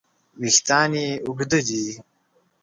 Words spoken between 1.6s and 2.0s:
دي.